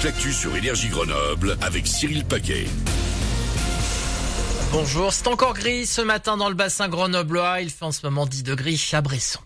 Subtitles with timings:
[0.00, 2.64] toute l'actu sur Énergie Grenoble avec Cyril Paquet.
[4.72, 7.60] Bonjour, c'est encore gris ce matin dans le bassin grenoblois.
[7.60, 9.40] Il fait en ce moment 10 degrés à Bresson.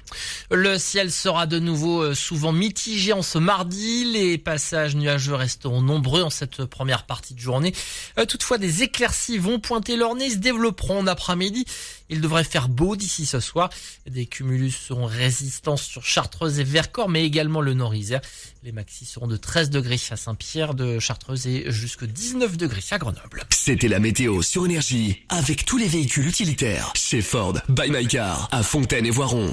[0.50, 4.04] Le ciel sera de nouveau euh, souvent mitigé en ce mardi.
[4.04, 7.74] Les passages nuageux resteront nombreux en cette première partie de journée.
[8.18, 11.64] Euh, toutefois, des éclaircies vont pointer leur nez, se développeront en après-midi.
[12.10, 13.70] Il devrait faire beau d'ici ce soir.
[14.06, 18.20] Des cumulus seront résistants sur Chartreuse et Vercors, mais également le Nord-Isère.
[18.62, 22.98] Les maxis seront de 13 degrés à Saint-Pierre de Chartreuse et jusque 19 degrés à
[22.98, 23.46] Grenoble.
[23.66, 28.46] C'était la météo sur Énergie avec tous les véhicules utilitaires chez Ford, by My Car,
[28.52, 29.48] à Fontaine et Voiron.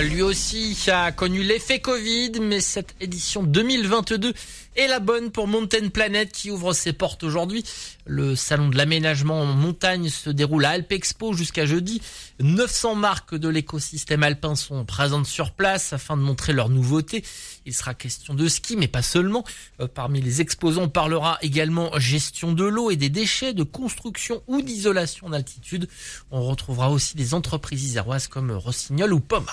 [0.00, 4.32] Lui aussi a connu l'effet Covid, mais cette édition 2022
[4.74, 7.62] est la bonne pour Mountain Planet qui ouvre ses portes aujourd'hui.
[8.06, 12.00] Le salon de l'aménagement en montagne se déroule à Alpe Expo jusqu'à jeudi.
[12.40, 17.22] 900 marques de l'écosystème alpin sont présentes sur place afin de montrer leurs nouveautés.
[17.66, 19.44] Il sera question de ski, mais pas seulement.
[19.80, 24.42] Euh, parmi les exposants, on parlera également gestion de l'eau et des déchets, de construction
[24.46, 25.86] ou d'isolation d'altitude.
[26.30, 29.52] On retrouvera aussi des entreprises iséroises comme Rossignol ou Poma.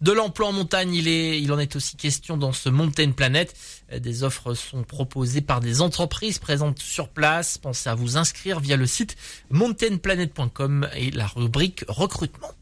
[0.00, 3.54] De l'emploi en montagne, il, est, il en est aussi question dans ce Mountain Planet.
[3.96, 7.58] Des offres sont proposées par des entreprises présentes sur place.
[7.58, 9.16] Pensez à vous inscrire via le site
[9.50, 12.52] mountainplanet.com et la rubrique recrutement.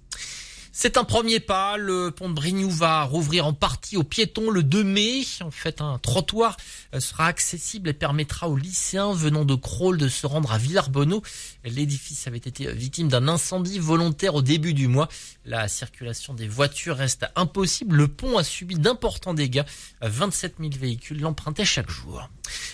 [0.83, 1.77] C'est un premier pas.
[1.77, 5.25] Le pont de Brignoux va rouvrir en partie aux piétons le 2 mai.
[5.43, 6.57] En fait, un trottoir
[6.95, 11.23] euh, sera accessible et permettra aux lycéens venant de Crawl de se rendre à Villarbonneau.
[11.65, 15.11] L'édifice avait été victime d'un incendie volontaire au début du mois.
[15.45, 17.97] La circulation des voitures reste impossible.
[17.97, 19.65] Le pont a subi d'importants dégâts.
[20.01, 22.27] 27 000 véhicules l'empruntaient chaque jour.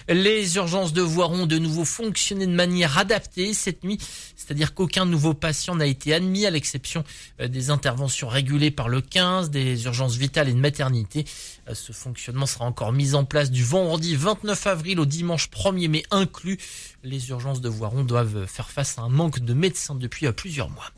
[0.09, 3.99] Les urgences de Voiron ont de nouveau fonctionné de manière adaptée cette nuit,
[4.37, 7.03] c'est-à-dire qu'aucun nouveau patient n'a été admis à l'exception
[7.41, 11.25] euh, des interventions régulées par le 15, des urgences vitales et de maternité.
[11.69, 15.89] Euh, ce fonctionnement sera encore mis en place du vendredi 29 avril au dimanche 1er
[15.89, 16.59] mai inclus.
[17.03, 20.71] Les urgences de Voiron doivent faire face à un manque de médecins depuis euh, plusieurs
[20.71, 20.93] mois.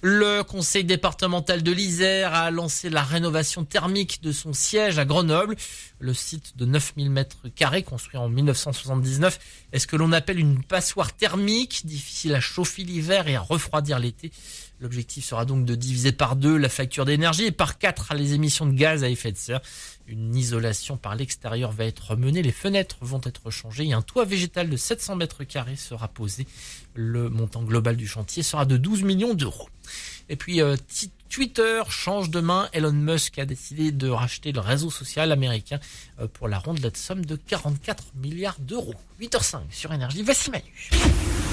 [0.00, 5.56] Le conseil départemental de l'Isère a lancé la rénovation thermique de son siège à Grenoble.
[5.98, 9.40] Le site de 9000 mètres carrés construit en 1979
[9.72, 13.98] est ce que l'on appelle une passoire thermique, difficile à chauffer l'hiver et à refroidir
[13.98, 14.30] l'été.
[14.78, 18.66] L'objectif sera donc de diviser par deux la facture d'énergie et par quatre les émissions
[18.66, 19.60] de gaz à effet de serre.
[20.06, 24.24] Une isolation par l'extérieur va être menée, les fenêtres vont être changées et un toit
[24.24, 26.46] végétal de 700 mètres carrés sera posé.
[26.94, 29.68] Le montant global du chantier sera de 12 millions d'euros.
[30.28, 30.76] Et puis euh,
[31.28, 32.68] Twitter change de main.
[32.72, 35.78] Elon Musk a décidé de racheter le réseau social américain
[36.20, 38.94] euh, pour la rondelette somme de 44 milliards d'euros.
[39.20, 40.22] 8h05 sur Énergie.
[40.22, 41.47] Voici Manu.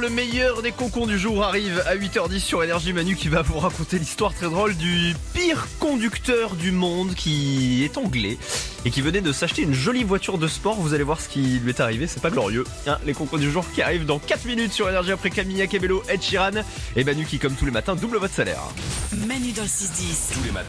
[0.00, 3.58] Le meilleur des concons du jour arrive à 8h10 sur Énergie Manu qui va vous
[3.58, 8.38] raconter l'histoire très drôle du pire conducteur du monde qui est anglais
[8.86, 10.76] et qui venait de s'acheter une jolie voiture de sport.
[10.76, 12.64] Vous allez voir ce qui lui est arrivé, c'est pas glorieux.
[12.86, 16.02] Hein, les concons du jour qui arrivent dans 4 minutes sur Énergie après Camilla Cabello,
[16.08, 16.62] Ed Sheeran
[16.96, 18.62] et Manu qui comme tous les matins double votre salaire.
[19.26, 20.34] Manu dans le 6-10.
[20.34, 20.68] Tous les matins.